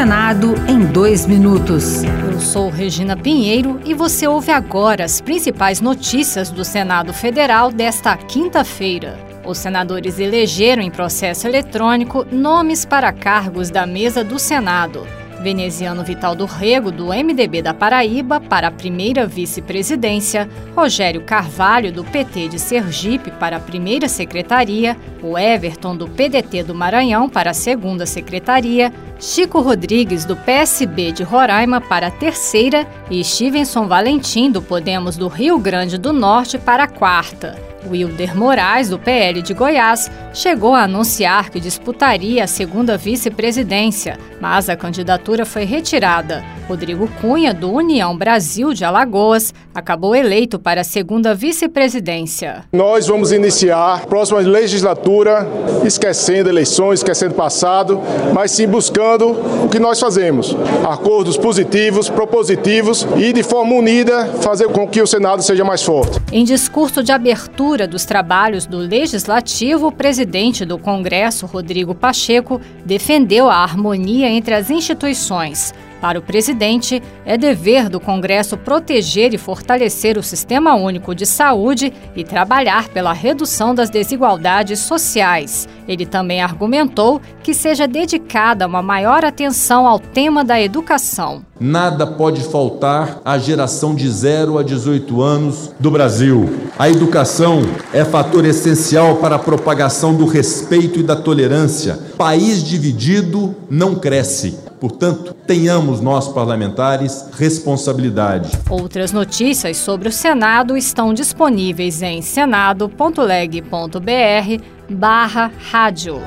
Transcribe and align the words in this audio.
Senado 0.00 0.54
em 0.66 0.86
dois 0.86 1.26
minutos. 1.26 2.02
Eu 2.04 2.40
sou 2.40 2.70
Regina 2.70 3.14
Pinheiro 3.14 3.78
e 3.84 3.92
você 3.92 4.26
ouve 4.26 4.50
agora 4.50 5.04
as 5.04 5.20
principais 5.20 5.82
notícias 5.82 6.50
do 6.50 6.64
Senado 6.64 7.12
Federal 7.12 7.70
desta 7.70 8.16
quinta-feira. 8.16 9.18
Os 9.44 9.58
senadores 9.58 10.18
elegeram 10.18 10.82
em 10.82 10.90
processo 10.90 11.46
eletrônico 11.46 12.26
nomes 12.32 12.86
para 12.86 13.12
cargos 13.12 13.68
da 13.68 13.84
mesa 13.84 14.24
do 14.24 14.38
Senado. 14.38 15.06
Veneziano 15.40 16.04
Vital 16.04 16.34
do 16.34 16.44
Rego, 16.44 16.90
do 16.90 17.06
MDB 17.06 17.62
da 17.62 17.72
Paraíba, 17.72 18.40
para 18.40 18.68
a 18.68 18.70
primeira 18.70 19.26
vice-presidência, 19.26 20.48
Rogério 20.76 21.22
Carvalho, 21.22 21.90
do 21.90 22.04
PT 22.04 22.48
de 22.48 22.58
Sergipe, 22.58 23.30
para 23.30 23.56
a 23.56 23.60
primeira 23.60 24.08
secretaria, 24.08 24.96
o 25.22 25.38
Everton, 25.38 25.96
do 25.96 26.06
PDT 26.06 26.62
do 26.62 26.74
Maranhão, 26.74 27.28
para 27.28 27.50
a 27.50 27.54
segunda 27.54 28.04
secretaria, 28.04 28.92
Chico 29.20 29.60
Rodrigues, 29.60 30.24
do 30.24 30.34
PSB 30.34 31.12
de 31.12 31.22
Roraima, 31.22 31.78
para 31.78 32.06
a 32.06 32.10
terceira. 32.10 32.86
E 33.10 33.22
Stevenson 33.22 33.86
Valentim, 33.86 34.50
do 34.50 34.62
Podemos 34.62 35.16
do 35.16 35.28
Rio 35.28 35.58
Grande 35.58 35.98
do 35.98 36.10
Norte, 36.10 36.58
para 36.58 36.84
a 36.84 36.88
quarta. 36.88 37.70
Wilder 37.86 38.36
Moraes, 38.36 38.88
do 38.88 38.98
PL 38.98 39.42
de 39.42 39.54
Goiás, 39.54 40.10
chegou 40.32 40.74
a 40.74 40.84
anunciar 40.84 41.50
que 41.50 41.60
disputaria 41.60 42.44
a 42.44 42.46
segunda 42.46 42.96
vice-presidência, 42.96 44.18
mas 44.40 44.68
a 44.68 44.76
candidatura 44.76 45.29
foi 45.46 45.64
retirada. 45.64 46.44
Rodrigo 46.70 47.08
Cunha, 47.20 47.52
do 47.52 47.68
União 47.68 48.16
Brasil 48.16 48.72
de 48.72 48.84
Alagoas, 48.84 49.52
acabou 49.74 50.14
eleito 50.14 50.56
para 50.56 50.82
a 50.82 50.84
segunda 50.84 51.34
vice-presidência. 51.34 52.62
Nós 52.72 53.08
vamos 53.08 53.32
iniciar 53.32 53.94
a 53.94 54.06
próxima 54.06 54.38
legislatura 54.38 55.48
esquecendo 55.84 56.48
eleições, 56.48 57.00
esquecendo 57.00 57.34
passado, 57.34 58.00
mas 58.32 58.52
sim 58.52 58.68
buscando 58.68 59.32
o 59.64 59.68
que 59.68 59.80
nós 59.80 59.98
fazemos: 59.98 60.56
acordos 60.88 61.36
positivos, 61.36 62.08
propositivos 62.08 63.04
e, 63.16 63.32
de 63.32 63.42
forma 63.42 63.74
unida, 63.74 64.26
fazer 64.40 64.68
com 64.68 64.86
que 64.86 65.02
o 65.02 65.08
Senado 65.08 65.42
seja 65.42 65.64
mais 65.64 65.82
forte. 65.82 66.20
Em 66.30 66.44
discurso 66.44 67.02
de 67.02 67.10
abertura 67.10 67.88
dos 67.88 68.04
trabalhos 68.04 68.64
do 68.64 68.78
Legislativo, 68.78 69.88
o 69.88 69.92
presidente 69.92 70.64
do 70.64 70.78
Congresso, 70.78 71.46
Rodrigo 71.46 71.96
Pacheco, 71.96 72.60
defendeu 72.84 73.50
a 73.50 73.56
harmonia 73.56 74.28
entre 74.28 74.54
as 74.54 74.70
instituições. 74.70 75.74
Para 76.00 76.18
o 76.18 76.22
presidente, 76.22 77.02
é 77.26 77.36
dever 77.36 77.88
do 77.88 78.00
Congresso 78.00 78.56
proteger 78.56 79.34
e 79.34 79.38
fortalecer 79.38 80.16
o 80.16 80.22
Sistema 80.22 80.74
Único 80.74 81.14
de 81.14 81.26
Saúde 81.26 81.92
e 82.16 82.24
trabalhar 82.24 82.88
pela 82.88 83.12
redução 83.12 83.74
das 83.74 83.90
desigualdades 83.90 84.78
sociais. 84.78 85.68
Ele 85.90 86.06
também 86.06 86.40
argumentou 86.40 87.20
que 87.42 87.52
seja 87.52 87.88
dedicada 87.88 88.64
uma 88.64 88.80
maior 88.80 89.24
atenção 89.24 89.88
ao 89.88 89.98
tema 89.98 90.44
da 90.44 90.60
educação. 90.60 91.42
Nada 91.58 92.06
pode 92.06 92.44
faltar 92.44 93.20
à 93.24 93.36
geração 93.36 93.92
de 93.92 94.08
0 94.08 94.56
a 94.56 94.62
18 94.62 95.20
anos 95.20 95.72
do 95.80 95.90
Brasil. 95.90 96.48
A 96.78 96.88
educação 96.88 97.62
é 97.92 98.04
fator 98.04 98.44
essencial 98.44 99.16
para 99.16 99.34
a 99.34 99.38
propagação 99.38 100.14
do 100.14 100.26
respeito 100.26 101.00
e 101.00 101.02
da 101.02 101.16
tolerância. 101.16 101.98
País 102.16 102.62
dividido 102.62 103.56
não 103.68 103.96
cresce. 103.96 104.56
Portanto, 104.78 105.34
tenhamos 105.46 106.00
nós 106.00 106.28
parlamentares 106.28 107.26
responsabilidade. 107.36 108.56
Outras 108.70 109.12
notícias 109.12 109.76
sobre 109.76 110.08
o 110.08 110.12
Senado 110.12 110.76
estão 110.76 111.12
disponíveis 111.12 112.00
em 112.00 112.22
senado.leg.br 112.22 114.79
barra 114.90 115.50
rádio. 115.70 116.20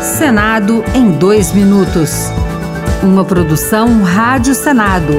Senado 0.00 0.82
em 0.94 1.12
dois 1.12 1.52
minutos. 1.52 2.30
Uma 3.02 3.24
produção 3.24 4.02
Rádio 4.02 4.54
Senado. 4.54 5.12